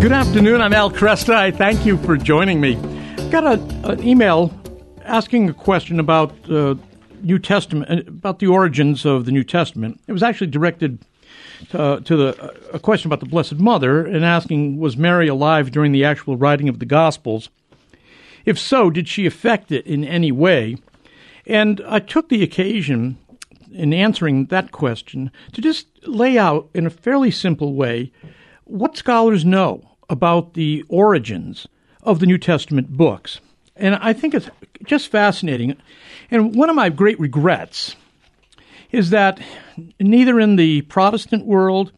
Good 0.00 0.12
afternoon. 0.12 0.60
I'm 0.60 0.72
Al 0.72 0.92
Kresta. 0.92 1.34
I 1.34 1.50
thank 1.50 1.84
you 1.84 1.98
for 1.98 2.16
joining 2.16 2.60
me. 2.60 2.76
Got 3.30 3.44
a, 3.44 3.90
an 3.90 4.00
email 4.00 4.54
asking 5.04 5.50
a 5.50 5.52
question 5.52 5.98
about 5.98 6.32
uh, 6.48 6.76
New 7.22 7.40
Testament, 7.40 7.90
uh, 7.90 8.08
about 8.08 8.38
the 8.38 8.46
origins 8.46 9.04
of 9.04 9.24
the 9.24 9.32
New 9.32 9.42
Testament. 9.42 10.00
It 10.06 10.12
was 10.12 10.22
actually 10.22 10.46
directed 10.46 11.04
to, 11.70 12.00
to 12.04 12.16
the 12.16 12.54
a 12.72 12.78
question 12.78 13.08
about 13.08 13.18
the 13.18 13.26
Blessed 13.26 13.56
Mother 13.56 14.06
and 14.06 14.24
asking, 14.24 14.78
was 14.78 14.96
Mary 14.96 15.26
alive 15.26 15.72
during 15.72 15.90
the 15.90 16.04
actual 16.04 16.36
writing 16.36 16.68
of 16.68 16.78
the 16.78 16.86
Gospels? 16.86 17.48
If 18.44 18.56
so, 18.56 18.90
did 18.90 19.08
she 19.08 19.26
affect 19.26 19.72
it 19.72 19.84
in 19.84 20.04
any 20.04 20.30
way? 20.30 20.76
And 21.44 21.82
I 21.88 21.98
took 21.98 22.28
the 22.28 22.44
occasion 22.44 23.18
in 23.72 23.92
answering 23.92 24.46
that 24.46 24.70
question 24.70 25.32
to 25.54 25.60
just 25.60 25.88
lay 26.06 26.38
out 26.38 26.70
in 26.72 26.86
a 26.86 26.90
fairly 26.90 27.32
simple 27.32 27.74
way 27.74 28.12
what 28.62 28.96
scholars 28.96 29.44
know 29.44 29.82
about 30.08 30.54
the 30.54 30.84
origins 30.88 31.66
of 32.02 32.20
the 32.20 32.26
New 32.26 32.38
Testament 32.38 32.96
books. 32.96 33.40
And 33.76 33.94
I 33.96 34.12
think 34.12 34.34
it's 34.34 34.50
just 34.84 35.10
fascinating. 35.10 35.76
And 36.30 36.54
one 36.54 36.70
of 36.70 36.76
my 36.76 36.88
great 36.88 37.18
regrets 37.20 37.96
is 38.90 39.10
that 39.10 39.40
neither 40.00 40.40
in 40.40 40.56
the 40.56 40.82
Protestant 40.82 41.44
world 41.44 41.92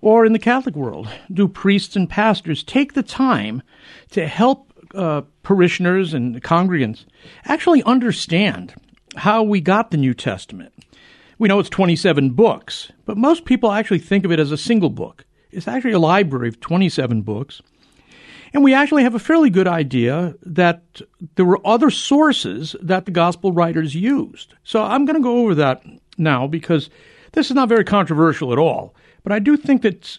or 0.00 0.24
in 0.26 0.32
the 0.32 0.38
Catholic 0.38 0.74
world 0.74 1.08
do 1.32 1.46
priests 1.46 1.96
and 1.96 2.08
pastors 2.08 2.64
take 2.64 2.94
the 2.94 3.02
time 3.02 3.62
to 4.10 4.26
help 4.26 4.72
uh, 4.94 5.22
parishioners 5.42 6.12
and 6.12 6.42
congregants 6.42 7.04
actually 7.44 7.82
understand 7.84 8.74
how 9.16 9.42
we 9.42 9.60
got 9.60 9.90
the 9.90 9.96
New 9.96 10.14
Testament. 10.14 10.72
We 11.38 11.48
know 11.48 11.58
it's 11.58 11.68
27 11.68 12.30
books, 12.30 12.92
but 13.04 13.16
most 13.16 13.44
people 13.44 13.72
actually 13.72 13.98
think 13.98 14.24
of 14.24 14.32
it 14.32 14.40
as 14.40 14.52
a 14.52 14.56
single 14.56 14.90
book. 14.90 15.24
It's 15.52 15.68
actually 15.68 15.92
a 15.92 15.98
library 15.98 16.48
of 16.48 16.60
27 16.60 17.22
books. 17.22 17.62
And 18.54 18.62
we 18.62 18.74
actually 18.74 19.02
have 19.02 19.14
a 19.14 19.18
fairly 19.18 19.48
good 19.48 19.68
idea 19.68 20.34
that 20.42 21.00
there 21.36 21.44
were 21.44 21.66
other 21.66 21.90
sources 21.90 22.76
that 22.82 23.06
the 23.06 23.10
gospel 23.10 23.52
writers 23.52 23.94
used. 23.94 24.54
So 24.64 24.82
I'm 24.82 25.06
going 25.06 25.16
to 25.16 25.22
go 25.22 25.38
over 25.38 25.54
that 25.54 25.82
now 26.18 26.46
because 26.46 26.90
this 27.32 27.48
is 27.48 27.54
not 27.54 27.68
very 27.68 27.84
controversial 27.84 28.52
at 28.52 28.58
all. 28.58 28.94
But 29.22 29.32
I 29.32 29.38
do 29.38 29.56
think 29.56 29.82
that 29.82 30.18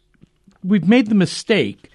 we've 0.63 0.87
made 0.87 1.07
the 1.07 1.15
mistake 1.15 1.89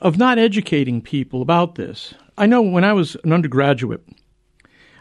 of 0.00 0.16
not 0.16 0.38
educating 0.38 1.00
people 1.00 1.42
about 1.42 1.74
this. 1.74 2.14
I 2.38 2.46
know 2.46 2.62
when 2.62 2.84
I 2.84 2.92
was 2.92 3.16
an 3.24 3.32
undergraduate, 3.32 4.06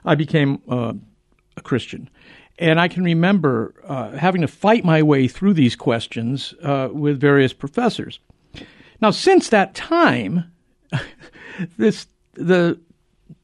I 0.04 0.16
became 0.16 0.62
uh, 0.68 0.94
a 1.56 1.62
Christian. 1.62 2.10
And 2.60 2.80
I 2.80 2.90
can 2.90 3.04
remember 3.04 3.74
uh, 3.86 4.12
having 4.12 4.42
to 4.42 4.48
fight 4.48 4.84
my 4.84 5.02
way 5.02 5.30
through 5.30 5.54
these 5.54 5.78
questions 5.78 6.54
uh, 6.62 6.90
with 6.92 7.20
various 7.20 7.54
professors. 7.54 8.20
Now, 9.02 9.12
since 9.12 9.50
that 9.50 9.74
time, 9.74 10.52
this 11.78 12.06
the 12.34 12.80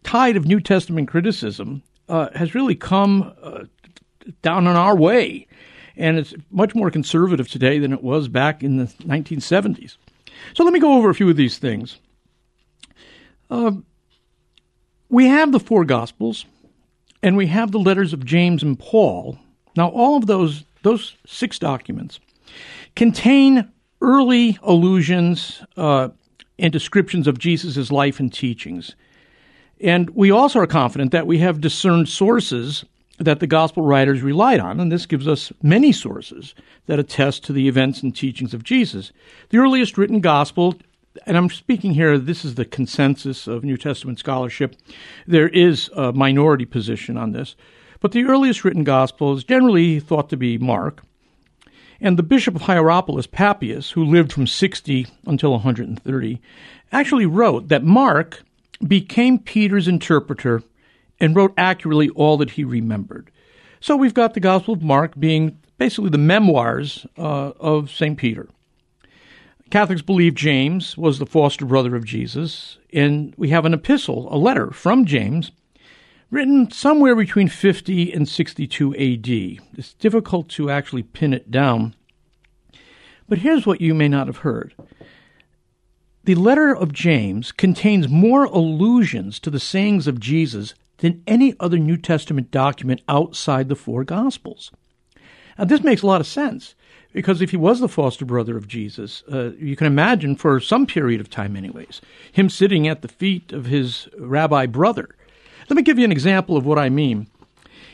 tide 0.03 0.35
of 0.35 0.45
New 0.45 0.59
Testament 0.59 1.07
criticism 1.07 1.81
uh, 2.09 2.29
has 2.35 2.53
really 2.53 2.75
come 2.75 3.33
uh, 3.41 3.63
down 4.41 4.67
on 4.67 4.75
our 4.75 4.95
way, 4.95 5.47
and 5.95 6.17
it's 6.17 6.33
much 6.51 6.75
more 6.75 6.91
conservative 6.91 7.49
today 7.49 7.79
than 7.79 7.93
it 7.93 8.03
was 8.03 8.27
back 8.27 8.63
in 8.63 8.77
the 8.77 8.85
1970s. 8.85 9.95
So 10.53 10.65
let 10.65 10.73
me 10.73 10.79
go 10.79 10.97
over 10.97 11.09
a 11.09 11.15
few 11.15 11.29
of 11.29 11.37
these 11.37 11.57
things. 11.57 11.99
Uh, 13.49 13.71
we 15.07 15.27
have 15.27 15.53
the 15.53 15.59
four 15.59 15.85
Gospels 15.85 16.45
and 17.25 17.35
we 17.35 17.47
have 17.47 17.71
the 17.71 17.79
letters 17.79 18.13
of 18.13 18.23
James 18.23 18.61
and 18.61 18.77
Paul. 18.77 19.39
Now, 19.75 19.89
all 19.89 20.15
of 20.15 20.27
those 20.27 20.63
those 20.83 21.15
six 21.25 21.57
documents 21.57 22.19
contain 22.95 23.67
early 23.99 24.59
allusions 24.61 25.63
uh, 25.75 26.09
and 26.59 26.71
descriptions 26.71 27.25
of 27.25 27.39
Jesus' 27.39 27.91
life 27.91 28.19
and 28.19 28.31
teachings. 28.31 28.95
And 29.81 30.11
we 30.11 30.29
also 30.29 30.59
are 30.59 30.67
confident 30.67 31.11
that 31.11 31.25
we 31.25 31.39
have 31.39 31.59
discerned 31.59 32.07
sources 32.07 32.85
that 33.17 33.39
the 33.39 33.47
gospel 33.47 33.81
writers 33.81 34.21
relied 34.21 34.59
on, 34.59 34.79
and 34.79 34.91
this 34.91 35.07
gives 35.07 35.27
us 35.27 35.51
many 35.63 35.91
sources 35.91 36.53
that 36.85 36.99
attest 36.99 37.43
to 37.45 37.53
the 37.53 37.67
events 37.67 38.03
and 38.03 38.15
teachings 38.15 38.53
of 38.53 38.63
Jesus. 38.63 39.11
The 39.49 39.57
earliest 39.57 39.97
written 39.97 40.19
gospel 40.19 40.75
and 41.25 41.37
I'm 41.37 41.49
speaking 41.49 41.93
here, 41.93 42.17
this 42.17 42.45
is 42.45 42.55
the 42.55 42.65
consensus 42.65 43.47
of 43.47 43.63
New 43.63 43.77
Testament 43.77 44.19
scholarship. 44.19 44.75
There 45.27 45.49
is 45.49 45.89
a 45.95 46.11
minority 46.13 46.65
position 46.65 47.17
on 47.17 47.31
this. 47.31 47.55
But 47.99 48.11
the 48.11 48.25
earliest 48.25 48.63
written 48.63 48.83
gospel 48.83 49.35
is 49.35 49.43
generally 49.43 49.99
thought 49.99 50.29
to 50.29 50.37
be 50.37 50.57
Mark. 50.57 51.03
And 52.01 52.17
the 52.17 52.23
bishop 52.23 52.55
of 52.55 52.63
Hierapolis, 52.63 53.25
Papias, 53.25 53.91
who 53.91 54.03
lived 54.03 54.33
from 54.33 54.47
60 54.47 55.07
until 55.25 55.51
130, 55.51 56.41
actually 56.91 57.25
wrote 57.25 57.69
that 57.69 57.83
Mark 57.83 58.43
became 58.85 59.39
Peter's 59.39 59.87
interpreter 59.87 60.61
and 61.19 61.35
wrote 61.35 61.53
accurately 61.57 62.09
all 62.09 62.37
that 62.37 62.51
he 62.51 62.63
remembered. 62.63 63.31
So 63.79 63.95
we've 63.95 64.13
got 64.13 64.33
the 64.33 64.39
Gospel 64.39 64.73
of 64.73 64.83
Mark 64.83 65.17
being 65.17 65.57
basically 65.77 66.09
the 66.09 66.17
memoirs 66.17 67.05
uh, 67.17 67.51
of 67.59 67.89
St. 67.89 68.17
Peter. 68.17 68.47
Catholics 69.71 70.01
believe 70.01 70.35
James 70.35 70.97
was 70.97 71.17
the 71.17 71.25
foster 71.25 71.65
brother 71.65 71.95
of 71.95 72.05
Jesus, 72.05 72.77
and 72.93 73.33
we 73.35 73.49
have 73.49 73.65
an 73.65 73.73
epistle, 73.73 74.27
a 74.33 74.37
letter 74.37 74.71
from 74.71 75.05
James, 75.05 75.51
written 76.29 76.69
somewhere 76.69 77.15
between 77.15 77.47
50 77.47 78.13
and 78.13 78.29
62 78.29 78.93
AD. 78.93 79.67
It's 79.77 79.93
difficult 79.93 80.49
to 80.49 80.69
actually 80.69 81.03
pin 81.03 81.33
it 81.33 81.49
down. 81.49 81.95
But 83.27 83.39
here's 83.39 83.65
what 83.65 83.81
you 83.81 83.95
may 83.95 84.07
not 84.07 84.27
have 84.27 84.37
heard. 84.37 84.75
The 86.25 86.35
letter 86.35 86.75
of 86.75 86.93
James 86.93 87.51
contains 87.51 88.07
more 88.07 88.45
allusions 88.45 89.39
to 89.39 89.49
the 89.49 89.59
sayings 89.59 90.07
of 90.07 90.19
Jesus 90.19 90.75
than 90.97 91.23
any 91.25 91.55
other 91.59 91.77
New 91.77 91.97
Testament 91.97 92.51
document 92.51 93.01
outside 93.07 93.69
the 93.69 93.75
four 93.75 94.03
Gospels. 94.03 94.71
Now, 95.57 95.65
this 95.65 95.83
makes 95.83 96.01
a 96.01 96.07
lot 96.07 96.21
of 96.21 96.27
sense 96.27 96.75
because 97.13 97.41
if 97.41 97.51
he 97.51 97.57
was 97.57 97.79
the 97.79 97.87
foster 97.87 98.25
brother 98.25 98.57
of 98.57 98.67
Jesus, 98.67 99.23
uh, 99.31 99.51
you 99.57 99.75
can 99.75 99.87
imagine 99.87 100.35
for 100.35 100.59
some 100.59 100.85
period 100.85 101.21
of 101.21 101.29
time, 101.29 101.55
anyways, 101.55 102.01
him 102.31 102.49
sitting 102.49 102.87
at 102.87 103.01
the 103.01 103.07
feet 103.07 103.53
of 103.53 103.65
his 103.65 104.09
rabbi 104.17 104.65
brother. 104.65 105.15
Let 105.69 105.77
me 105.77 105.81
give 105.81 105.97
you 105.97 106.05
an 106.05 106.11
example 106.11 106.57
of 106.57 106.65
what 106.65 106.77
I 106.77 106.89
mean. 106.89 107.27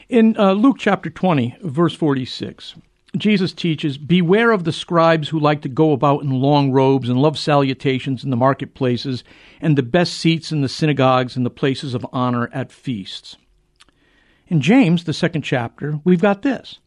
In 0.10 0.36
uh, 0.38 0.54
Luke 0.54 0.78
chapter 0.80 1.10
20, 1.10 1.58
verse 1.62 1.96
46, 1.96 2.76
Jesus 3.16 3.54
teaches 3.54 3.98
Beware 3.98 4.52
of 4.52 4.64
the 4.64 4.72
scribes 4.72 5.30
who 5.30 5.40
like 5.40 5.62
to 5.62 5.70
go 5.70 5.92
about 5.92 6.24
in 6.24 6.32
long 6.32 6.72
robes 6.72 7.10
and 7.10 7.22
love 7.22 7.38
salutations 7.38 8.24
in 8.24 8.30
the 8.30 8.38
marketplaces 8.38 9.24
and 9.62 9.78
the 9.78 9.84
best 9.84 10.16
seats 10.16 10.52
in 10.52 10.62
the 10.62 10.70
synagogues 10.70 11.36
and 11.36 11.46
the 11.46 11.50
places 11.50 11.94
of 11.94 12.06
honor 12.12 12.50
at 12.54 12.72
feasts. 12.72 13.38
In 14.48 14.62
James, 14.62 15.04
the 15.04 15.14
second 15.14 15.44
chapter, 15.44 16.00
we've 16.04 16.22
got 16.22 16.42
this 16.42 16.80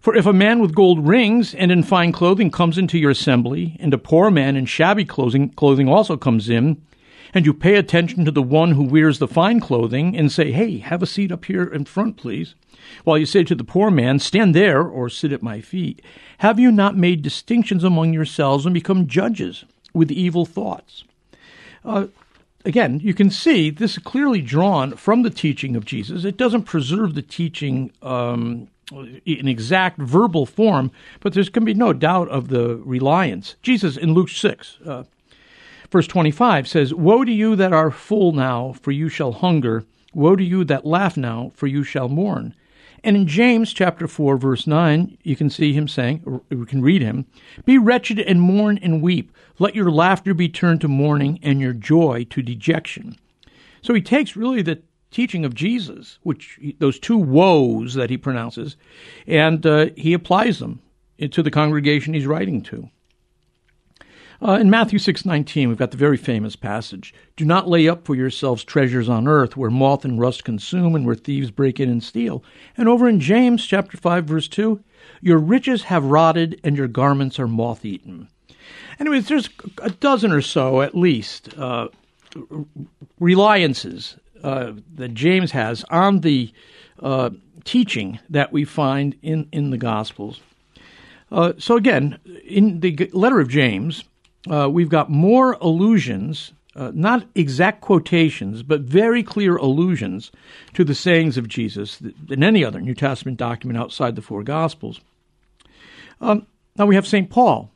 for 0.00 0.14
if 0.14 0.26
a 0.26 0.32
man 0.32 0.60
with 0.60 0.74
gold 0.74 1.06
rings 1.06 1.54
and 1.54 1.72
in 1.72 1.82
fine 1.82 2.12
clothing 2.12 2.50
comes 2.50 2.78
into 2.78 2.98
your 2.98 3.10
assembly, 3.10 3.76
and 3.80 3.92
a 3.92 3.98
poor 3.98 4.30
man 4.30 4.56
in 4.56 4.66
shabby 4.66 5.04
clothing, 5.04 5.50
clothing 5.50 5.88
also 5.88 6.16
comes 6.16 6.48
in, 6.48 6.80
and 7.34 7.44
you 7.44 7.52
pay 7.52 7.74
attention 7.74 8.24
to 8.24 8.30
the 8.30 8.42
one 8.42 8.72
who 8.72 8.84
wears 8.84 9.18
the 9.18 9.28
fine 9.28 9.60
clothing 9.60 10.16
and 10.16 10.30
say, 10.32 10.52
Hey, 10.52 10.78
have 10.78 11.02
a 11.02 11.06
seat 11.06 11.32
up 11.32 11.44
here 11.44 11.64
in 11.64 11.84
front, 11.84 12.16
please, 12.16 12.54
while 13.04 13.18
you 13.18 13.26
say 13.26 13.44
to 13.44 13.54
the 13.54 13.64
poor 13.64 13.90
man, 13.90 14.18
Stand 14.18 14.54
there 14.54 14.82
or 14.82 15.08
sit 15.08 15.32
at 15.32 15.42
my 15.42 15.60
feet, 15.60 16.00
have 16.38 16.58
you 16.58 16.70
not 16.70 16.96
made 16.96 17.22
distinctions 17.22 17.84
among 17.84 18.12
yourselves 18.12 18.64
and 18.64 18.74
become 18.74 19.06
judges 19.06 19.64
with 19.92 20.10
evil 20.10 20.44
thoughts? 20.44 21.04
Uh, 21.84 22.06
again, 22.64 23.00
you 23.00 23.14
can 23.14 23.30
see 23.30 23.70
this 23.70 23.92
is 23.92 24.02
clearly 24.02 24.40
drawn 24.40 24.92
from 24.96 25.22
the 25.22 25.30
teaching 25.30 25.76
of 25.76 25.84
Jesus. 25.84 26.24
It 26.24 26.36
doesn't 26.36 26.62
preserve 26.62 27.14
the 27.14 27.22
teaching 27.22 27.92
um, 28.02 28.68
in 28.92 29.48
exact 29.48 29.98
verbal 29.98 30.46
form, 30.46 30.90
but 31.20 31.32
there's 31.32 31.48
can 31.48 31.64
be 31.64 31.74
no 31.74 31.92
doubt 31.92 32.28
of 32.28 32.48
the 32.48 32.76
reliance. 32.84 33.56
Jesus 33.62 33.96
in 33.96 34.14
Luke 34.14 34.28
6, 34.28 34.78
uh, 34.86 35.04
verse 35.90 36.06
25 36.06 36.68
says, 36.68 36.94
Woe 36.94 37.24
to 37.24 37.32
you 37.32 37.56
that 37.56 37.72
are 37.72 37.90
full 37.90 38.32
now, 38.32 38.74
for 38.80 38.92
you 38.92 39.08
shall 39.08 39.32
hunger. 39.32 39.84
Woe 40.14 40.36
to 40.36 40.44
you 40.44 40.64
that 40.64 40.86
laugh 40.86 41.16
now, 41.16 41.50
for 41.54 41.66
you 41.66 41.82
shall 41.82 42.08
mourn. 42.08 42.54
And 43.04 43.16
in 43.16 43.26
James 43.26 43.72
chapter 43.72 44.08
4, 44.08 44.36
verse 44.36 44.66
9, 44.66 45.18
you 45.22 45.36
can 45.36 45.50
see 45.50 45.72
him 45.72 45.86
saying, 45.86 46.22
or 46.24 46.42
we 46.50 46.66
can 46.66 46.82
read 46.82 47.02
him, 47.02 47.26
Be 47.64 47.78
wretched 47.78 48.18
and 48.18 48.40
mourn 48.40 48.78
and 48.78 49.02
weep. 49.02 49.32
Let 49.58 49.74
your 49.74 49.90
laughter 49.90 50.34
be 50.34 50.48
turned 50.48 50.80
to 50.80 50.88
mourning 50.88 51.38
and 51.42 51.60
your 51.60 51.72
joy 51.72 52.26
to 52.30 52.42
dejection. 52.42 53.16
So 53.82 53.94
he 53.94 54.00
takes 54.00 54.36
really 54.36 54.62
the 54.62 54.82
teaching 55.10 55.44
of 55.44 55.54
Jesus, 55.54 56.18
which 56.22 56.58
those 56.78 56.98
two 56.98 57.16
woes 57.16 57.94
that 57.94 58.10
he 58.10 58.16
pronounces, 58.16 58.76
and 59.26 59.64
uh, 59.66 59.86
he 59.96 60.12
applies 60.12 60.58
them 60.58 60.80
to 61.30 61.42
the 61.42 61.50
congregation 61.50 62.14
he's 62.14 62.26
writing 62.26 62.60
to. 62.62 62.90
Uh, 64.42 64.58
in 64.60 64.68
Matthew 64.68 64.98
6:19, 64.98 65.68
we've 65.68 65.78
got 65.78 65.92
the 65.92 65.96
very 65.96 66.18
famous 66.18 66.56
passage, 66.56 67.14
"Do 67.36 67.44
not 67.44 67.68
lay 67.68 67.88
up 67.88 68.04
for 68.04 68.14
yourselves 68.14 68.64
treasures 68.64 69.08
on 69.08 69.26
earth 69.26 69.56
where 69.56 69.70
moth 69.70 70.04
and 70.04 70.20
rust 70.20 70.44
consume 70.44 70.94
and 70.94 71.06
where 71.06 71.14
thieves 71.14 71.50
break 71.50 71.80
in 71.80 71.88
and 71.88 72.02
steal." 72.02 72.44
And 72.76 72.88
over 72.88 73.08
in 73.08 73.18
James 73.18 73.64
chapter 73.64 73.96
5 73.96 74.26
verse 74.26 74.48
2, 74.48 74.80
"Your 75.22 75.38
riches 75.38 75.84
have 75.84 76.04
rotted 76.04 76.60
and 76.62 76.76
your 76.76 76.88
garments 76.88 77.38
are 77.38 77.48
moth-eaten." 77.48 78.28
Anyways, 79.00 79.28
there's 79.28 79.48
a 79.82 79.90
dozen 79.90 80.32
or 80.32 80.42
so 80.42 80.82
at 80.82 80.94
least 80.94 81.56
uh, 81.56 81.88
reliances 83.18 84.16
uh, 84.46 84.74
that 84.94 85.12
James 85.12 85.50
has 85.50 85.84
on 85.90 86.20
the 86.20 86.52
uh, 87.02 87.30
teaching 87.64 88.20
that 88.30 88.52
we 88.52 88.64
find 88.64 89.16
in, 89.20 89.48
in 89.50 89.70
the 89.70 89.76
Gospels. 89.76 90.40
Uh, 91.32 91.54
so, 91.58 91.76
again, 91.76 92.20
in 92.44 92.78
the 92.78 93.10
letter 93.12 93.40
of 93.40 93.48
James, 93.48 94.04
uh, 94.48 94.68
we've 94.70 94.88
got 94.88 95.10
more 95.10 95.54
allusions, 95.60 96.52
uh, 96.76 96.92
not 96.94 97.26
exact 97.34 97.80
quotations, 97.80 98.62
but 98.62 98.82
very 98.82 99.24
clear 99.24 99.56
allusions 99.56 100.30
to 100.74 100.84
the 100.84 100.94
sayings 100.94 101.36
of 101.36 101.48
Jesus 101.48 101.98
than 101.98 102.44
any 102.44 102.64
other 102.64 102.80
New 102.80 102.94
Testament 102.94 103.38
document 103.38 103.80
outside 103.80 104.14
the 104.14 104.22
four 104.22 104.44
Gospels. 104.44 105.00
Um, 106.20 106.46
now 106.76 106.86
we 106.86 106.94
have 106.94 107.06
St. 107.06 107.28
Paul, 107.28 107.72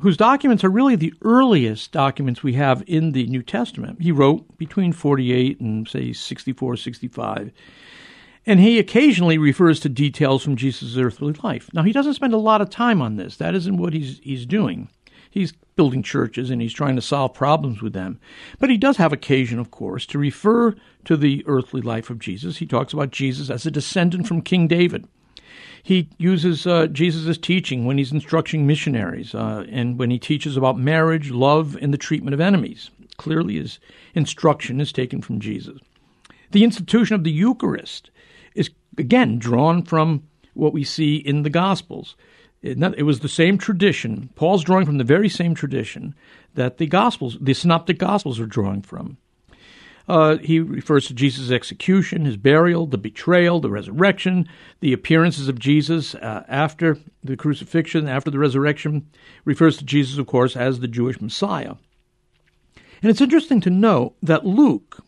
whose 0.00 0.16
documents 0.16 0.64
are 0.64 0.70
really 0.70 0.96
the 0.96 1.14
earliest 1.22 1.92
documents 1.92 2.42
we 2.42 2.54
have 2.54 2.82
in 2.86 3.12
the 3.12 3.26
New 3.26 3.42
Testament. 3.42 4.02
He 4.02 4.12
wrote 4.12 4.58
between 4.58 4.92
48 4.92 5.60
and, 5.60 5.88
say, 5.88 6.12
64, 6.12 6.76
65. 6.76 7.52
And 8.46 8.60
he 8.60 8.78
occasionally 8.78 9.38
refers 9.38 9.80
to 9.80 9.88
details 9.88 10.42
from 10.42 10.56
Jesus' 10.56 10.98
earthly 10.98 11.32
life. 11.42 11.70
Now, 11.72 11.82
he 11.82 11.92
doesn't 11.92 12.14
spend 12.14 12.34
a 12.34 12.38
lot 12.38 12.60
of 12.60 12.70
time 12.70 13.00
on 13.00 13.16
this. 13.16 13.36
That 13.36 13.54
isn't 13.54 13.78
what 13.78 13.94
he's, 13.94 14.18
he's 14.22 14.44
doing. 14.44 14.88
He's 15.30 15.52
building 15.76 16.02
churches 16.02 16.50
and 16.50 16.60
he's 16.60 16.72
trying 16.72 16.96
to 16.96 17.02
solve 17.02 17.34
problems 17.34 17.82
with 17.82 17.92
them. 17.92 18.20
But 18.58 18.70
he 18.70 18.76
does 18.76 18.98
have 18.98 19.12
occasion, 19.12 19.58
of 19.58 19.70
course, 19.70 20.06
to 20.06 20.18
refer 20.18 20.74
to 21.06 21.16
the 21.16 21.42
earthly 21.46 21.80
life 21.80 22.10
of 22.10 22.18
Jesus. 22.18 22.58
He 22.58 22.66
talks 22.66 22.92
about 22.92 23.10
Jesus 23.10 23.50
as 23.50 23.66
a 23.66 23.70
descendant 23.70 24.28
from 24.28 24.42
King 24.42 24.68
David. 24.68 25.06
He 25.84 26.08
uses 26.16 26.66
uh, 26.66 26.86
Jesus' 26.86 27.36
teaching 27.36 27.84
when 27.84 27.98
he's 27.98 28.10
instructing 28.10 28.66
missionaries 28.66 29.34
uh, 29.34 29.66
and 29.70 29.98
when 29.98 30.10
he 30.10 30.18
teaches 30.18 30.56
about 30.56 30.78
marriage, 30.78 31.30
love, 31.30 31.76
and 31.78 31.92
the 31.92 31.98
treatment 31.98 32.32
of 32.32 32.40
enemies. 32.40 32.90
Clearly, 33.18 33.56
his 33.56 33.78
instruction 34.14 34.80
is 34.80 34.92
taken 34.92 35.20
from 35.20 35.40
Jesus. 35.40 35.78
The 36.52 36.64
institution 36.64 37.14
of 37.14 37.22
the 37.22 37.30
Eucharist 37.30 38.10
is, 38.54 38.70
again, 38.96 39.38
drawn 39.38 39.82
from 39.82 40.22
what 40.54 40.72
we 40.72 40.84
see 40.84 41.16
in 41.16 41.42
the 41.42 41.50
Gospels. 41.50 42.16
It, 42.62 43.04
was 43.04 43.20
the 43.20 43.28
same 43.28 43.58
tradition. 43.58 44.30
Paul's 44.36 44.64
drawing 44.64 44.86
from 44.86 44.96
the 44.96 45.04
very 45.04 45.28
same 45.28 45.54
tradition 45.54 46.14
that 46.54 46.78
the 46.78 46.86
Gospels, 46.86 47.36
the 47.38 47.52
Synoptic 47.52 47.98
Gospels, 47.98 48.40
are 48.40 48.46
drawing 48.46 48.80
from. 48.80 49.18
Uh, 50.06 50.36
he 50.38 50.60
refers 50.60 51.06
to 51.06 51.14
Jesus' 51.14 51.50
execution, 51.50 52.26
his 52.26 52.36
burial, 52.36 52.86
the 52.86 52.98
betrayal, 52.98 53.60
the 53.60 53.70
resurrection, 53.70 54.46
the 54.80 54.92
appearances 54.92 55.48
of 55.48 55.58
Jesus 55.58 56.14
uh, 56.16 56.44
after 56.46 56.98
the 57.22 57.36
crucifixion, 57.36 58.06
after 58.06 58.30
the 58.30 58.38
resurrection. 58.38 59.08
Refers 59.44 59.78
to 59.78 59.84
Jesus, 59.84 60.18
of 60.18 60.26
course, 60.26 60.56
as 60.56 60.80
the 60.80 60.88
Jewish 60.88 61.20
Messiah. 61.20 61.74
And 63.00 63.10
it's 63.10 63.20
interesting 63.20 63.60
to 63.62 63.70
note 63.70 64.14
that 64.22 64.44
Luke, 64.44 65.02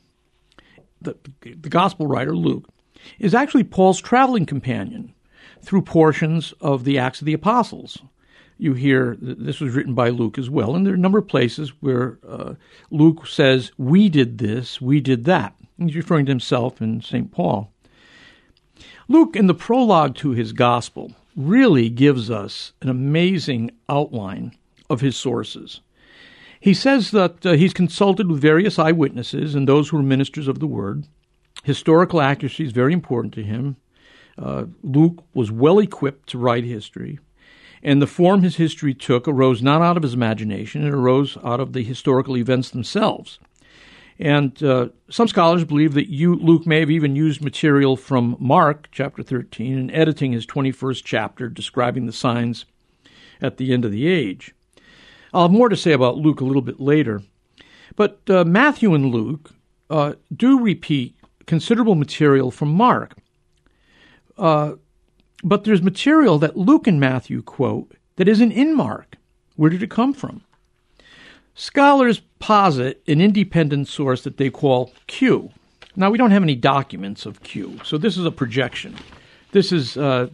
the, 1.00 1.16
the 1.42 1.68
gospel 1.68 2.06
writer 2.06 2.34
Luke, 2.34 2.68
is 3.18 3.34
actually 3.34 3.64
Paul's 3.64 4.00
traveling 4.00 4.46
companion 4.46 5.14
through 5.62 5.82
portions 5.82 6.52
of 6.60 6.84
the 6.84 6.98
Acts 6.98 7.20
of 7.20 7.26
the 7.26 7.32
Apostles 7.34 7.98
you 8.58 8.74
hear 8.74 9.16
this 9.20 9.60
was 9.60 9.74
written 9.74 9.94
by 9.94 10.08
Luke 10.08 10.38
as 10.38 10.48
well, 10.48 10.74
and 10.74 10.86
there 10.86 10.92
are 10.92 10.96
a 10.96 11.00
number 11.00 11.18
of 11.18 11.28
places 11.28 11.70
where 11.80 12.18
uh, 12.26 12.54
Luke 12.90 13.26
says, 13.26 13.72
"We 13.76 14.08
did 14.08 14.38
this, 14.38 14.80
we 14.80 15.00
did 15.00 15.24
that." 15.24 15.54
He's 15.78 15.96
referring 15.96 16.26
to 16.26 16.32
himself 16.32 16.80
and 16.80 17.04
St. 17.04 17.30
Paul. 17.30 17.70
Luke, 19.08 19.36
in 19.36 19.46
the 19.46 19.54
prologue 19.54 20.14
to 20.16 20.30
his 20.30 20.52
gospel, 20.52 21.12
really 21.36 21.88
gives 21.90 22.30
us 22.30 22.72
an 22.80 22.88
amazing 22.88 23.70
outline 23.88 24.56
of 24.88 25.00
his 25.00 25.16
sources. 25.16 25.80
He 26.58 26.74
says 26.74 27.10
that 27.10 27.44
uh, 27.44 27.52
he's 27.52 27.74
consulted 27.74 28.28
with 28.30 28.40
various 28.40 28.78
eyewitnesses 28.78 29.54
and 29.54 29.68
those 29.68 29.88
who 29.88 29.98
were 29.98 30.02
ministers 30.02 30.48
of 30.48 30.58
the 30.58 30.66
word. 30.66 31.04
Historical 31.62 32.20
accuracy 32.20 32.64
is 32.64 32.72
very 32.72 32.92
important 32.92 33.34
to 33.34 33.42
him. 33.42 33.76
Uh, 34.38 34.64
Luke 34.82 35.24
was 35.34 35.50
well 35.50 35.78
equipped 35.78 36.28
to 36.30 36.38
write 36.38 36.64
history. 36.64 37.18
And 37.82 38.00
the 38.00 38.06
form 38.06 38.42
his 38.42 38.56
history 38.56 38.94
took 38.94 39.28
arose 39.28 39.62
not 39.62 39.82
out 39.82 39.96
of 39.96 40.02
his 40.02 40.14
imagination, 40.14 40.86
it 40.86 40.92
arose 40.92 41.36
out 41.44 41.60
of 41.60 41.72
the 41.72 41.82
historical 41.82 42.36
events 42.36 42.70
themselves. 42.70 43.38
And 44.18 44.62
uh, 44.62 44.88
some 45.10 45.28
scholars 45.28 45.64
believe 45.64 45.92
that 45.94 46.10
you, 46.10 46.34
Luke 46.36 46.66
may 46.66 46.80
have 46.80 46.90
even 46.90 47.16
used 47.16 47.42
material 47.42 47.96
from 47.96 48.36
Mark 48.38 48.88
chapter 48.90 49.22
13 49.22 49.78
in 49.78 49.90
editing 49.90 50.32
his 50.32 50.46
21st 50.46 51.02
chapter 51.04 51.48
describing 51.48 52.06
the 52.06 52.12
signs 52.12 52.64
at 53.42 53.58
the 53.58 53.72
end 53.72 53.84
of 53.84 53.92
the 53.92 54.06
age. 54.06 54.54
I'll 55.34 55.42
have 55.42 55.50
more 55.50 55.68
to 55.68 55.76
say 55.76 55.92
about 55.92 56.16
Luke 56.16 56.40
a 56.40 56.44
little 56.44 56.62
bit 56.62 56.80
later. 56.80 57.22
But 57.94 58.20
uh, 58.28 58.44
Matthew 58.44 58.94
and 58.94 59.12
Luke 59.14 59.50
uh, 59.90 60.14
do 60.34 60.60
repeat 60.60 61.14
considerable 61.46 61.94
material 61.94 62.50
from 62.50 62.70
Mark. 62.70 63.16
But 65.46 65.62
there's 65.62 65.80
material 65.80 66.40
that 66.40 66.56
Luke 66.56 66.88
and 66.88 66.98
Matthew 66.98 67.40
quote 67.40 67.92
that 68.16 68.26
isn't 68.26 68.50
in 68.50 68.74
Mark. 68.74 69.14
Where 69.54 69.70
did 69.70 69.80
it 69.80 69.90
come 69.90 70.12
from? 70.12 70.42
Scholars 71.54 72.20
posit 72.40 73.00
an 73.06 73.20
independent 73.20 73.86
source 73.86 74.24
that 74.24 74.38
they 74.38 74.50
call 74.50 74.92
Q. 75.06 75.52
Now, 75.94 76.10
we 76.10 76.18
don't 76.18 76.32
have 76.32 76.42
any 76.42 76.56
documents 76.56 77.26
of 77.26 77.44
Q, 77.44 77.78
so 77.84 77.96
this 77.96 78.16
is 78.16 78.24
a 78.24 78.32
projection. 78.32 78.96
This 79.52 79.70
is 79.70 79.96
uh, 79.96 80.30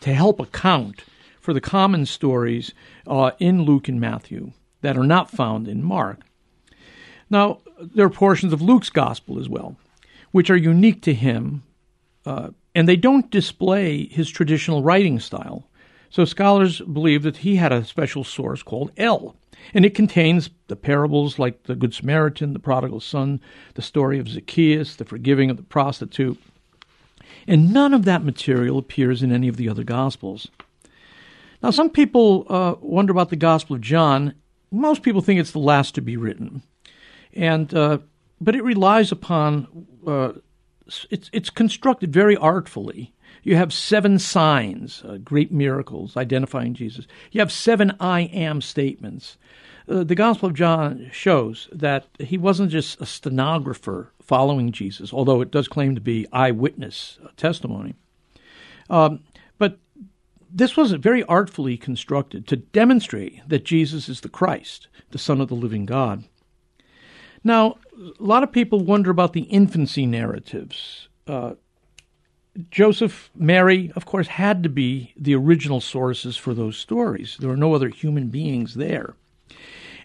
to 0.00 0.14
help 0.14 0.38
account 0.38 1.02
for 1.40 1.52
the 1.52 1.60
common 1.60 2.06
stories 2.06 2.72
uh, 3.08 3.32
in 3.40 3.62
Luke 3.62 3.88
and 3.88 4.00
Matthew 4.00 4.52
that 4.82 4.96
are 4.96 5.04
not 5.04 5.32
found 5.32 5.66
in 5.66 5.82
Mark. 5.82 6.20
Now, 7.28 7.58
there 7.80 8.06
are 8.06 8.10
portions 8.10 8.52
of 8.52 8.62
Luke's 8.62 8.88
gospel 8.88 9.40
as 9.40 9.48
well, 9.48 9.74
which 10.30 10.48
are 10.48 10.56
unique 10.56 11.02
to 11.02 11.12
him 11.12 11.64
uh, 12.24 12.50
and 12.76 12.86
they 12.86 12.94
don't 12.94 13.30
display 13.30 14.06
his 14.08 14.28
traditional 14.28 14.82
writing 14.82 15.18
style. 15.18 15.66
So 16.10 16.26
scholars 16.26 16.82
believe 16.82 17.22
that 17.22 17.38
he 17.38 17.56
had 17.56 17.72
a 17.72 17.86
special 17.86 18.22
source 18.22 18.62
called 18.62 18.92
L, 18.98 19.34
and 19.72 19.86
it 19.86 19.94
contains 19.94 20.50
the 20.68 20.76
parables 20.76 21.38
like 21.38 21.62
the 21.62 21.74
Good 21.74 21.94
Samaritan, 21.94 22.52
the 22.52 22.58
prodigal 22.58 23.00
son, 23.00 23.40
the 23.74 23.82
story 23.82 24.18
of 24.18 24.28
Zacchaeus, 24.28 24.94
the 24.94 25.06
forgiving 25.06 25.48
of 25.48 25.56
the 25.56 25.62
prostitute. 25.62 26.38
And 27.48 27.72
none 27.72 27.94
of 27.94 28.04
that 28.04 28.24
material 28.24 28.76
appears 28.76 29.22
in 29.22 29.32
any 29.32 29.48
of 29.48 29.56
the 29.56 29.70
other 29.70 29.82
Gospels. 29.82 30.48
Now, 31.62 31.70
some 31.70 31.88
people 31.88 32.44
uh, 32.50 32.74
wonder 32.82 33.10
about 33.10 33.30
the 33.30 33.36
Gospel 33.36 33.76
of 33.76 33.80
John. 33.80 34.34
Most 34.70 35.02
people 35.02 35.22
think 35.22 35.40
it's 35.40 35.52
the 35.52 35.58
last 35.58 35.94
to 35.94 36.02
be 36.02 36.18
written, 36.18 36.62
and 37.32 37.72
uh, 37.72 37.98
but 38.38 38.54
it 38.54 38.62
relies 38.62 39.12
upon 39.12 39.86
uh, 40.06 40.32
it's 41.10 41.30
it's 41.32 41.50
constructed 41.50 42.12
very 42.12 42.36
artfully. 42.36 43.12
You 43.42 43.56
have 43.56 43.72
seven 43.72 44.18
signs, 44.18 45.02
uh, 45.04 45.18
great 45.18 45.52
miracles 45.52 46.16
identifying 46.16 46.74
Jesus. 46.74 47.06
You 47.30 47.40
have 47.40 47.52
seven 47.52 47.96
I 48.00 48.22
am 48.22 48.60
statements. 48.60 49.36
Uh, 49.88 50.02
the 50.02 50.16
Gospel 50.16 50.48
of 50.48 50.54
John 50.54 51.08
shows 51.12 51.68
that 51.72 52.06
he 52.18 52.38
wasn't 52.38 52.72
just 52.72 53.00
a 53.00 53.06
stenographer 53.06 54.12
following 54.20 54.72
Jesus, 54.72 55.12
although 55.12 55.40
it 55.40 55.52
does 55.52 55.68
claim 55.68 55.94
to 55.94 56.00
be 56.00 56.26
eyewitness 56.32 57.18
uh, 57.24 57.28
testimony. 57.36 57.94
Um, 58.90 59.20
but 59.58 59.78
this 60.50 60.76
was 60.76 60.92
very 60.92 61.22
artfully 61.24 61.76
constructed 61.76 62.48
to 62.48 62.56
demonstrate 62.56 63.48
that 63.48 63.64
Jesus 63.64 64.08
is 64.08 64.22
the 64.22 64.28
Christ, 64.28 64.88
the 65.10 65.18
Son 65.18 65.40
of 65.40 65.48
the 65.48 65.54
living 65.54 65.86
God. 65.86 66.24
Now, 67.46 67.76
a 67.96 68.24
lot 68.24 68.42
of 68.42 68.50
people 68.50 68.80
wonder 68.80 69.08
about 69.08 69.32
the 69.32 69.42
infancy 69.42 70.04
narratives. 70.04 71.06
Uh, 71.28 71.52
Joseph, 72.72 73.30
Mary, 73.36 73.92
of 73.94 74.04
course, 74.04 74.26
had 74.26 74.64
to 74.64 74.68
be 74.68 75.12
the 75.16 75.36
original 75.36 75.80
sources 75.80 76.36
for 76.36 76.54
those 76.54 76.76
stories. 76.76 77.36
There 77.38 77.48
were 77.48 77.56
no 77.56 77.72
other 77.72 77.88
human 77.88 78.30
beings 78.30 78.74
there. 78.74 79.14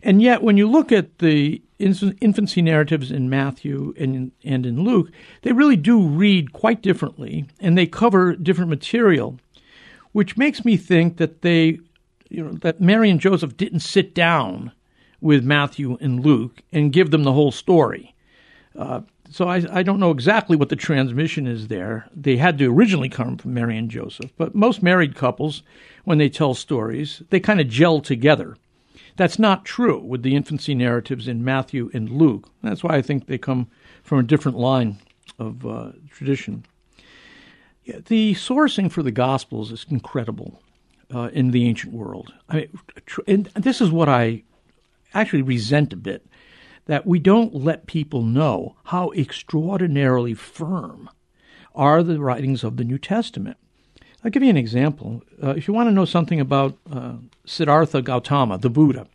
And 0.03 0.21
yet, 0.21 0.43
when 0.43 0.55
you 0.55 0.69
look 0.69 0.91
at 0.91 1.17
the 1.17 1.63
infancy 1.79 2.61
narratives 2.61 3.11
in 3.11 3.27
Matthew 3.27 3.95
and 3.97 4.15
in, 4.15 4.31
and 4.43 4.63
in 4.67 4.83
Luke, 4.83 5.09
they 5.41 5.51
really 5.51 5.77
do 5.77 5.99
read 5.99 6.53
quite 6.53 6.83
differently, 6.83 7.47
and 7.59 7.75
they 7.75 7.87
cover 7.87 8.35
different 8.35 8.69
material, 8.69 9.39
which 10.11 10.37
makes 10.37 10.63
me 10.63 10.77
think 10.77 11.17
that 11.17 11.41
they, 11.41 11.79
you 12.29 12.43
know, 12.43 12.51
that 12.51 12.81
Mary 12.81 13.09
and 13.09 13.19
Joseph 13.19 13.57
didn't 13.57 13.79
sit 13.79 14.13
down 14.13 14.73
with 15.21 15.43
Matthew 15.43 15.97
and 16.01 16.25
Luke 16.25 16.61
and 16.71 16.91
give 16.91 17.11
them 17.11 17.23
the 17.23 17.33
whole 17.33 17.51
story. 17.51 18.13
Uh, 18.77 19.01
so 19.29 19.47
I, 19.47 19.63
I, 19.71 19.83
don't 19.83 19.99
know 19.99 20.11
exactly 20.11 20.57
what 20.57 20.69
the 20.69 20.75
transmission 20.75 21.47
is 21.47 21.69
there. 21.69 22.09
They 22.13 22.37
had 22.37 22.57
to 22.57 22.73
originally 22.73 23.07
come 23.07 23.37
from 23.37 23.53
Mary 23.53 23.77
and 23.77 23.89
Joseph, 23.89 24.31
but 24.37 24.55
most 24.55 24.83
married 24.83 25.15
couples, 25.15 25.63
when 26.03 26.17
they 26.17 26.29
tell 26.29 26.53
stories, 26.53 27.21
they 27.29 27.39
kind 27.39 27.61
of 27.61 27.69
gel 27.69 28.01
together. 28.01 28.57
That's 29.15 29.39
not 29.39 29.65
true 29.65 29.99
with 29.99 30.23
the 30.23 30.35
infancy 30.35 30.73
narratives 30.73 31.27
in 31.27 31.45
Matthew 31.45 31.91
and 31.93 32.09
Luke. 32.09 32.49
That's 32.63 32.83
why 32.83 32.95
I 32.95 33.01
think 33.01 33.27
they 33.27 33.37
come 33.37 33.67
from 34.03 34.19
a 34.19 34.23
different 34.23 34.57
line 34.57 34.99
of 35.37 35.65
uh, 35.65 35.91
tradition. 36.09 36.65
The 37.85 38.33
sourcing 38.35 38.91
for 38.91 39.03
the 39.03 39.11
Gospels 39.11 39.71
is 39.71 39.85
incredible. 39.89 40.61
uh, 41.13 41.29
in 41.33 41.51
the 41.51 41.67
ancient 41.67 41.93
world. 41.93 42.33
I 42.49 42.55
mean, 42.55 42.79
tr- 43.05 43.21
and 43.27 43.45
this 43.55 43.81
is 43.81 43.91
what 43.91 44.09
I 44.09 44.43
actually 45.13 45.41
resent 45.41 45.93
a 45.93 45.97
bit 45.97 46.25
that 46.85 47.05
we 47.05 47.19
don't 47.19 47.53
let 47.53 47.85
people 47.85 48.23
know 48.23 48.75
how 48.85 49.11
extraordinarily 49.11 50.33
firm 50.33 51.09
are 51.75 52.03
the 52.03 52.19
writings 52.19 52.63
of 52.63 52.77
the 52.77 52.83
New 52.83 52.97
Testament. 52.97 53.57
I'll 54.23 54.31
give 54.31 54.43
you 54.43 54.49
an 54.49 54.57
example. 54.57 55.23
Uh, 55.41 55.51
if 55.51 55.67
you 55.67 55.73
want 55.73 55.87
to 55.87 55.93
know 55.93 56.05
something 56.05 56.39
about 56.39 56.77
uh, 56.91 57.13
Siddhartha 57.45 58.01
Gautama, 58.01 58.57
the 58.57 58.69
Buddha, 58.69 59.07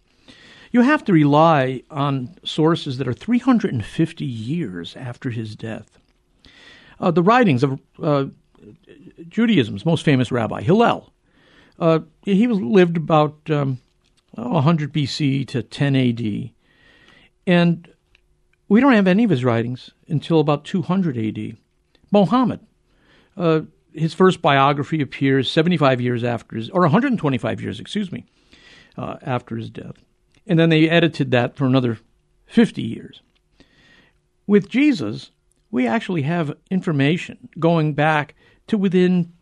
you 0.73 0.83
have 0.83 1.05
to 1.05 1.13
rely 1.13 1.83
on 1.91 2.37
sources 2.45 2.99
that 2.99 3.07
are 3.07 3.13
350 3.13 4.25
years 4.25 4.97
after 4.97 5.31
his 5.31 5.55
death. 5.55 5.99
Uh, 6.99 7.11
the 7.11 7.23
writings 7.23 7.63
of 7.63 7.79
uh, 8.03 8.27
Judaism's 9.29 9.87
most 9.87 10.05
famous 10.05 10.33
rabbi, 10.33 10.63
Hillel, 10.63 11.13
uh, 11.79 12.01
he 12.23 12.47
lived 12.47 12.97
about 12.97 13.39
um, 13.51 13.79
100 14.37 14.93
BC 14.93 15.47
to 15.49 15.63
10 15.63 15.97
AD. 15.97 16.51
And 17.47 17.89
we 18.69 18.81
don't 18.81 18.93
have 18.93 19.07
any 19.07 19.25
of 19.25 19.31
his 19.31 19.45
writings 19.45 19.91
until 20.09 20.41
about 20.41 20.65
200 20.65 21.17
AD. 21.17 21.57
Muhammad, 22.11 22.61
uh, 23.37 23.63
his 23.93 24.15
first 24.15 24.43
biography 24.43 25.01
appears 25.01 25.51
75 25.51 26.01
years 26.01 26.25
after 26.25 26.57
his, 26.57 26.71
or 26.71 26.83
125 26.83 27.61
years, 27.61 27.81
excuse 27.81 28.13
me, 28.13 28.25
uh, 28.97 29.17
after 29.23 29.57
his 29.57 29.71
death. 29.71 29.97
And 30.47 30.59
then 30.59 30.69
they 30.69 30.89
edited 30.89 31.31
that 31.33 31.57
for 31.57 31.65
another 31.65 31.99
50 32.47 32.83
years. 32.83 33.23
With 34.47 34.69
Jesus, 34.69 35.31
we 35.71 35.87
actually 35.87 36.23
have 36.23 36.57
information 36.71 37.49
going 37.59 37.95
back 37.95 38.35
to 38.69 38.79
within, 38.79 39.33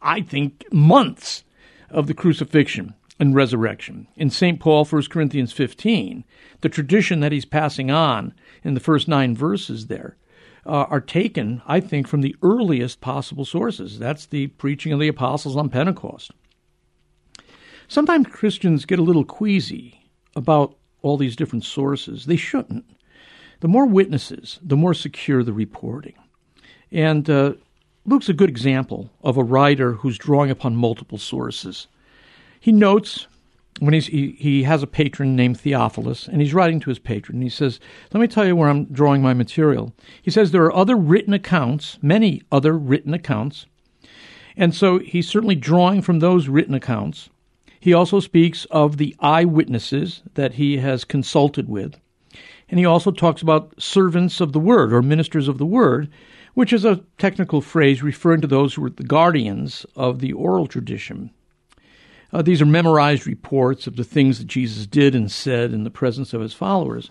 I 0.00 0.22
think, 0.22 0.64
months 0.72 1.44
of 1.90 2.06
the 2.06 2.14
crucifixion 2.14 2.94
and 3.18 3.34
resurrection. 3.34 4.08
In 4.16 4.30
St. 4.30 4.58
Paul, 4.58 4.84
1 4.84 5.02
Corinthians 5.10 5.52
15, 5.52 6.24
the 6.62 6.68
tradition 6.68 7.20
that 7.20 7.32
he's 7.32 7.44
passing 7.44 7.90
on 7.90 8.32
in 8.64 8.74
the 8.74 8.80
first 8.80 9.08
nine 9.08 9.36
verses 9.36 9.86
there 9.86 10.16
uh, 10.66 10.86
are 10.88 11.00
taken, 11.00 11.62
I 11.66 11.80
think, 11.80 12.08
from 12.08 12.22
the 12.22 12.36
earliest 12.42 13.00
possible 13.00 13.44
sources. 13.44 13.98
That's 13.98 14.26
the 14.26 14.48
preaching 14.48 14.92
of 14.92 15.00
the 15.00 15.08
apostles 15.08 15.56
on 15.56 15.68
Pentecost. 15.68 16.32
Sometimes 17.88 18.28
Christians 18.28 18.84
get 18.84 18.98
a 18.98 19.02
little 19.02 19.24
queasy 19.24 20.00
about 20.36 20.76
all 21.02 21.16
these 21.16 21.36
different 21.36 21.64
sources. 21.64 22.26
They 22.26 22.36
shouldn't. 22.36 22.84
The 23.60 23.68
more 23.68 23.86
witnesses, 23.86 24.58
the 24.62 24.76
more 24.76 24.94
secure 24.94 25.42
the 25.42 25.52
reporting. 25.52 26.14
And 26.90 27.28
uh, 27.28 27.54
Luke's 28.10 28.28
a 28.28 28.32
good 28.32 28.50
example 28.50 29.08
of 29.22 29.36
a 29.36 29.44
writer 29.44 29.92
who's 29.92 30.18
drawing 30.18 30.50
upon 30.50 30.74
multiple 30.74 31.16
sources. 31.16 31.86
He 32.58 32.72
notes 32.72 33.28
when 33.78 33.94
he, 33.94 34.32
he 34.36 34.64
has 34.64 34.82
a 34.82 34.88
patron 34.88 35.36
named 35.36 35.60
Theophilus, 35.60 36.26
and 36.26 36.40
he's 36.40 36.52
writing 36.52 36.80
to 36.80 36.90
his 36.90 36.98
patron. 36.98 37.36
And 37.36 37.44
he 37.44 37.48
says, 37.48 37.78
Let 38.12 38.20
me 38.20 38.26
tell 38.26 38.44
you 38.44 38.56
where 38.56 38.68
I'm 38.68 38.86
drawing 38.86 39.22
my 39.22 39.32
material. 39.32 39.94
He 40.20 40.32
says 40.32 40.50
there 40.50 40.64
are 40.64 40.74
other 40.74 40.96
written 40.96 41.32
accounts, 41.32 41.98
many 42.02 42.42
other 42.50 42.76
written 42.76 43.14
accounts. 43.14 43.66
And 44.56 44.74
so 44.74 44.98
he's 44.98 45.28
certainly 45.28 45.54
drawing 45.54 46.02
from 46.02 46.18
those 46.18 46.48
written 46.48 46.74
accounts. 46.74 47.30
He 47.78 47.94
also 47.94 48.18
speaks 48.18 48.64
of 48.72 48.96
the 48.96 49.14
eyewitnesses 49.20 50.22
that 50.34 50.54
he 50.54 50.78
has 50.78 51.04
consulted 51.04 51.68
with. 51.68 51.94
And 52.68 52.80
he 52.80 52.84
also 52.84 53.12
talks 53.12 53.40
about 53.40 53.80
servants 53.80 54.40
of 54.40 54.52
the 54.52 54.58
word 54.58 54.92
or 54.92 55.00
ministers 55.00 55.46
of 55.46 55.58
the 55.58 55.66
word, 55.66 56.10
which 56.54 56.72
is 56.72 56.84
a 56.84 57.02
technical 57.18 57.60
phrase 57.60 58.02
referring 58.02 58.40
to 58.40 58.46
those 58.46 58.74
who 58.74 58.82
were 58.82 58.90
the 58.90 59.02
guardians 59.02 59.86
of 59.96 60.20
the 60.20 60.32
oral 60.32 60.66
tradition. 60.66 61.30
Uh, 62.32 62.42
these 62.42 62.62
are 62.62 62.66
memorized 62.66 63.26
reports 63.26 63.86
of 63.86 63.96
the 63.96 64.04
things 64.04 64.38
that 64.38 64.46
Jesus 64.46 64.86
did 64.86 65.14
and 65.14 65.30
said 65.30 65.72
in 65.72 65.84
the 65.84 65.90
presence 65.90 66.32
of 66.32 66.40
his 66.40 66.54
followers. 66.54 67.10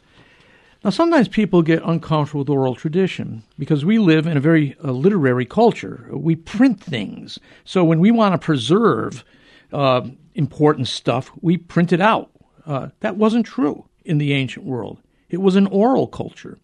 Now, 0.84 0.92
sometimes 0.92 1.28
people 1.28 1.62
get 1.62 1.84
uncomfortable 1.84 2.40
with 2.40 2.50
oral 2.50 2.76
tradition 2.76 3.44
because 3.58 3.84
we 3.84 4.00
live 4.00 4.26
in 4.28 4.38
a 4.38 4.42
very 4.42 4.78
uh, 4.82 4.92
literary 4.92 5.46
culture. 5.46 6.08
We 6.10 6.38
print 6.38 6.82
things. 6.82 7.38
So 7.66 7.84
when 7.84 8.00
we 8.00 8.12
want 8.12 8.34
to 8.34 8.38
preserve 8.38 9.26
uh, 9.74 10.08
important 10.36 10.88
stuff, 10.88 11.32
we 11.42 11.58
print 11.58 11.92
it 11.92 12.00
out. 12.00 12.32
Uh, 12.66 12.90
that 13.02 13.18
wasn't 13.18 13.46
true 13.46 13.90
in 14.06 14.20
the 14.20 14.34
ancient 14.34 14.66
world, 14.66 15.00
it 15.30 15.42
was 15.42 15.56
an 15.56 15.68
oral 15.68 16.08
culture. 16.08 16.58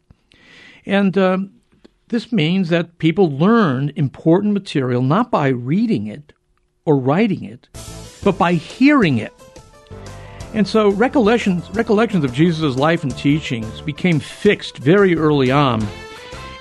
And 0.86 1.18
um, 1.18 1.52
this 2.08 2.32
means 2.32 2.70
that 2.70 3.00
people 3.00 3.32
learned 3.32 3.94
important 3.96 4.54
material 4.54 5.02
not 5.02 5.32
by 5.32 5.48
reading 5.48 6.06
it 6.08 6.34
or 6.86 6.98
writing 6.98 7.44
it, 7.44 7.68
but 8.24 8.38
by 8.38 8.54
hearing 8.54 9.18
it. 9.18 9.34
And 10.54 10.68
so 10.68 10.90
recollections, 10.92 11.70
recollections 11.72 12.24
of 12.24 12.32
Jesus' 12.32 12.78
life 12.78 13.04
and 13.04 13.16
teachings 13.18 13.82
became 13.82 14.20
fixed 14.20 14.78
very 14.78 15.18
early 15.18 15.52
on. 15.52 15.86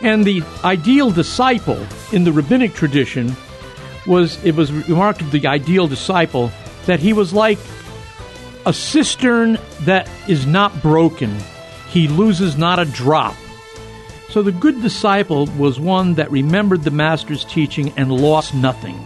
And 0.00 0.24
the 0.24 0.42
ideal 0.64 1.10
disciple 1.10 1.86
in 2.12 2.24
the 2.24 2.32
rabbinic 2.32 2.74
tradition 2.74 3.36
was 4.06 4.42
it 4.44 4.54
was 4.54 4.72
remarked 4.72 5.20
of 5.20 5.30
the 5.30 5.46
ideal 5.46 5.86
disciple 5.86 6.50
that 6.86 7.00
he 7.00 7.12
was 7.12 7.32
like 7.32 7.58
a 8.66 8.72
cistern 8.72 9.58
that 9.82 10.08
is 10.26 10.46
not 10.46 10.82
broken. 10.82 11.34
He 11.90 12.08
loses 12.08 12.56
not 12.56 12.78
a 12.78 12.86
drop. 12.86 13.36
So 14.34 14.42
the 14.42 14.50
good 14.50 14.82
disciple 14.82 15.46
was 15.56 15.78
one 15.78 16.14
that 16.14 16.28
remembered 16.28 16.82
the 16.82 16.90
master's 16.90 17.44
teaching 17.44 17.92
and 17.96 18.10
lost 18.10 18.52
nothing. 18.52 18.98